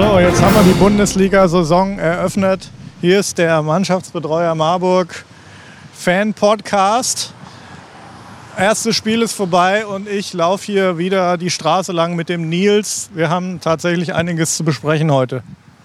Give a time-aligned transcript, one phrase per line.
[0.00, 2.70] So, jetzt haben wir die Bundesliga-Saison eröffnet.
[3.02, 5.26] Hier ist der Mannschaftsbetreuer Marburg
[5.92, 7.34] Fan-Podcast.
[8.56, 13.10] Erstes Spiel ist vorbei und ich laufe hier wieder die Straße lang mit dem Nils.
[13.12, 15.42] Wir haben tatsächlich einiges zu besprechen heute.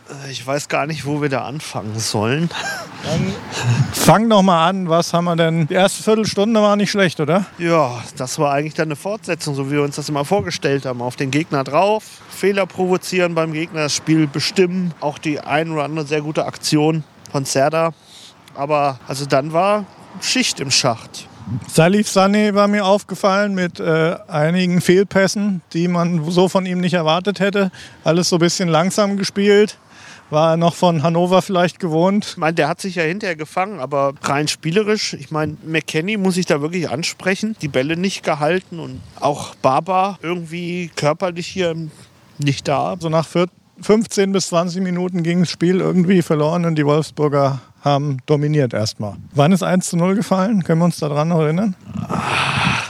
[0.09, 2.49] Äh, ich weiß gar nicht, wo wir da anfangen sollen.
[3.03, 3.33] Dann
[3.93, 4.89] fang doch mal an.
[4.89, 5.67] Was haben wir denn?
[5.67, 7.45] Die erste Viertelstunde war nicht schlecht, oder?
[7.57, 11.01] Ja, das war eigentlich dann eine Fortsetzung, so wie wir uns das immer vorgestellt haben.
[11.01, 14.93] Auf den Gegner drauf, Fehler provozieren beim Gegner, das Spiel bestimmen.
[15.01, 17.93] Auch die ein oder andere sehr gute Aktion von Serda.
[18.55, 19.85] Aber also dann war
[20.21, 21.27] Schicht im Schacht.
[21.67, 26.95] Salif Sané war mir aufgefallen mit äh, einigen Fehlpässen, die man so von ihm nicht
[26.95, 27.71] erwartet hätte.
[28.03, 29.77] Alles so ein bisschen langsam gespielt.
[30.31, 32.25] War er noch von Hannover vielleicht gewohnt?
[32.29, 36.37] Ich meine, der hat sich ja hinterher gefangen, aber rein spielerisch, ich meine, McKenny muss
[36.37, 37.55] ich da wirklich ansprechen.
[37.61, 41.75] Die Bälle nicht gehalten und auch Baba irgendwie körperlich hier
[42.39, 42.95] nicht da.
[42.99, 43.27] So nach
[43.81, 49.15] 15 bis 20 Minuten ging das Spiel irgendwie verloren und die Wolfsburger haben dominiert erstmal.
[49.33, 50.63] Wann ist 1 zu 0 gefallen?
[50.63, 51.75] Können wir uns daran noch erinnern?
[52.09, 52.81] Ah,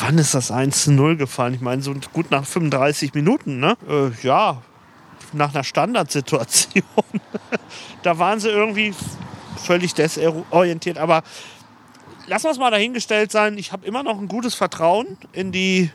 [0.00, 1.54] wann ist das 1 zu 0 gefallen?
[1.54, 3.74] Ich meine, so gut nach 35 Minuten, ne?
[3.88, 4.60] Äh, ja,
[5.32, 6.84] nach einer Standardsituation.
[8.02, 8.94] da waren sie irgendwie
[9.56, 10.98] völlig desorientiert.
[10.98, 11.22] Aber
[12.26, 13.58] lassen wir es mal dahingestellt sein.
[13.58, 15.90] Ich habe immer noch ein gutes Vertrauen in die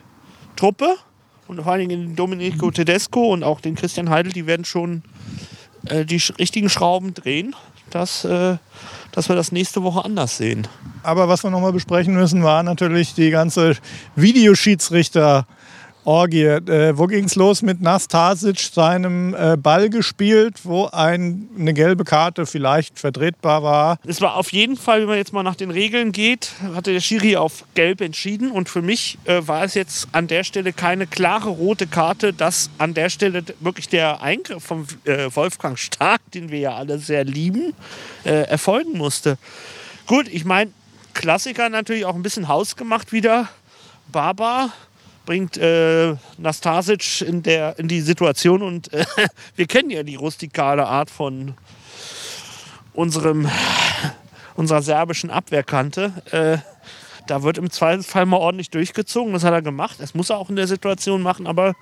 [0.56, 0.96] Truppe
[1.48, 4.32] und vor allem in den Domenico Tedesco und auch den Christian Heidel.
[4.32, 5.04] Die werden schon
[5.88, 7.56] äh, die richtigen Schrauben drehen,
[7.90, 8.58] dass, äh,
[9.12, 10.68] dass wir das nächste Woche anders sehen.
[11.04, 13.76] Aber was wir nochmal besprechen müssen, war natürlich die ganze
[14.16, 15.46] Videoschiedsrichter-
[16.06, 16.44] Orgie.
[16.44, 22.04] Äh, wo ging es los mit Nastasic, seinem äh, Ball gespielt, wo ein, eine gelbe
[22.04, 23.98] Karte vielleicht vertretbar war?
[24.06, 27.00] Es war auf jeden Fall, wenn man jetzt mal nach den Regeln geht, hatte der
[27.00, 28.52] Schiri auf gelb entschieden.
[28.52, 32.70] Und für mich äh, war es jetzt an der Stelle keine klare rote Karte, dass
[32.78, 37.24] an der Stelle wirklich der Eingriff von äh, Wolfgang Stark, den wir ja alle sehr
[37.24, 37.74] lieben,
[38.24, 39.38] äh, erfolgen musste.
[40.06, 40.72] Gut, ich meine,
[41.14, 43.48] Klassiker natürlich auch ein bisschen hausgemacht wieder.
[44.12, 44.72] Baba
[45.26, 49.06] bringt äh, Nastasic in, der, in die Situation und äh,
[49.56, 51.54] wir kennen ja die rustikale Art von
[52.94, 53.50] unserem,
[54.56, 56.12] unserer serbischen Abwehrkante.
[56.32, 56.58] Äh,
[57.28, 59.34] da wird im Zweifelsfall mal ordentlich durchgezogen.
[59.34, 59.98] Das hat er gemacht.
[60.00, 61.74] Das muss er auch in der Situation machen, aber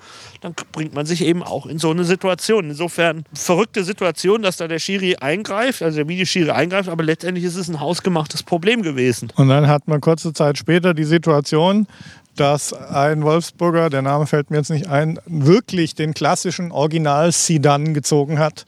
[0.42, 2.70] dann bringt man sich eben auch in so eine Situation.
[2.70, 7.56] Insofern verrückte Situation, dass da der Schiri eingreift, also der Videoschiri eingreift, aber letztendlich ist
[7.56, 9.32] es ein hausgemachtes Problem gewesen.
[9.36, 11.88] Und dann hat man kurze Zeit später die Situation,
[12.36, 17.94] dass ein Wolfsburger, der Name fällt mir jetzt nicht ein, wirklich den klassischen Original Sidan
[17.94, 18.66] gezogen hat.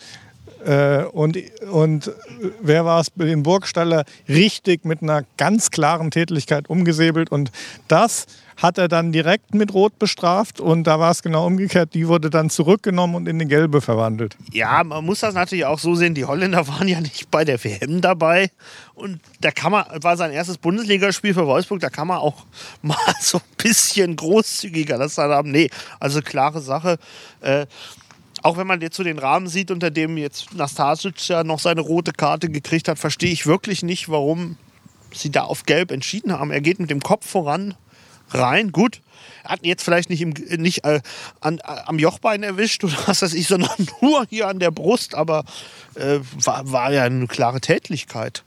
[0.66, 1.38] Äh, und,
[1.69, 2.12] und
[2.62, 7.31] wer war es, den Burgstaller richtig mit einer ganz klaren Tätigkeit umgesäbelt.
[7.31, 7.51] Und
[7.88, 11.94] das hat er dann direkt mit Rot bestraft und da war es genau umgekehrt.
[11.94, 14.38] Die wurde dann zurückgenommen und in die Gelbe verwandelt.
[14.52, 16.13] Ja, man muss das natürlich auch so sehen.
[16.13, 18.52] Die Holländer waren ja nicht bei der WM dabei
[18.96, 22.46] und da kann man, war sein erstes Bundesligaspiel für Wolfsburg, da kann man auch
[22.81, 25.52] mal so ein bisschen großzügiger das dann haben.
[25.52, 25.69] Nee,
[26.00, 26.97] also klare Sache.
[27.41, 27.66] Äh,
[28.43, 31.81] auch wenn man jetzt so den Rahmen sieht, unter dem jetzt Nastasic ja noch seine
[31.81, 34.57] rote Karte gekriegt hat, verstehe ich wirklich nicht, warum
[35.13, 36.51] sie da auf Gelb entschieden haben.
[36.51, 37.75] Er geht mit dem Kopf voran,
[38.31, 38.71] rein.
[38.71, 39.01] Gut,
[39.43, 41.01] er hat jetzt vielleicht nicht, im, nicht äh,
[41.39, 45.15] an, äh, am Jochbein erwischt oder was weiß ich, sondern nur hier an der Brust,
[45.15, 45.45] aber
[45.95, 48.43] äh, war, war ja eine klare Tätlichkeit.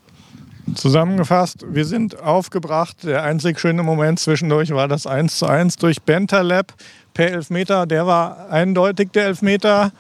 [0.75, 3.04] Zusammengefasst, wir sind aufgebracht.
[3.04, 6.75] Der einzig schöne Moment zwischendurch war das 1 zu 1 durch Bentaleb
[7.15, 7.87] per Elfmeter.
[7.87, 9.93] Der war eindeutig der Elfmeter.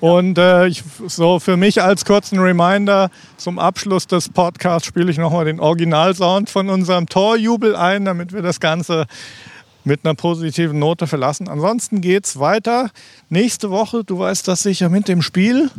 [0.00, 5.18] Und äh, ich, so für mich als kurzen Reminder zum Abschluss des Podcasts spiele ich
[5.18, 9.06] nochmal den Originalsound von unserem Torjubel ein, damit wir das Ganze
[9.84, 11.48] mit einer positiven Note verlassen.
[11.48, 12.90] Ansonsten geht es weiter.
[13.28, 15.70] Nächste Woche, du weißt das sicher mit dem Spiel.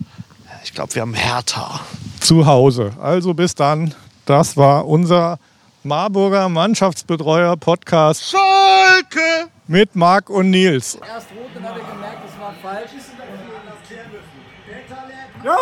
[0.63, 1.81] Ich glaube, wir haben Hertha.
[2.19, 2.93] Zu Hause.
[2.99, 3.93] Also bis dann.
[4.25, 5.37] Das war unser
[5.83, 8.23] Marburger Mannschaftsbetreuer Podcast.
[8.23, 9.51] Schalke!
[9.67, 10.95] Mit Marc und Nils.
[10.95, 12.89] Erst rot, dann hat er gemerkt, es war falsch.
[15.43, 15.57] Ja!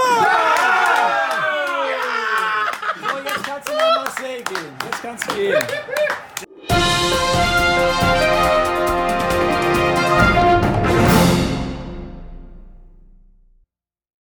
[3.01, 4.73] So, jetzt kannst du nach Marseille gehen.
[4.85, 5.63] Jetzt kannst du gehen.